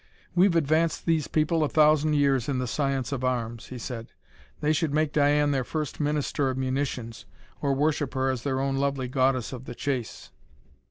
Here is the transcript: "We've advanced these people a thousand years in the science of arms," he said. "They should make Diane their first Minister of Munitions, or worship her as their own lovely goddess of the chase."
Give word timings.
"We've 0.33 0.55
advanced 0.55 1.05
these 1.05 1.27
people 1.27 1.63
a 1.63 1.69
thousand 1.69 2.15
years 2.15 2.49
in 2.49 2.57
the 2.57 2.65
science 2.65 3.11
of 3.11 3.23
arms," 3.23 3.67
he 3.67 3.77
said. 3.77 4.07
"They 4.59 4.73
should 4.73 4.95
make 4.95 5.13
Diane 5.13 5.51
their 5.51 5.63
first 5.63 5.99
Minister 5.99 6.49
of 6.49 6.57
Munitions, 6.57 7.25
or 7.61 7.75
worship 7.75 8.15
her 8.15 8.31
as 8.31 8.41
their 8.41 8.59
own 8.59 8.77
lovely 8.77 9.07
goddess 9.07 9.53
of 9.53 9.65
the 9.65 9.75
chase." 9.75 10.31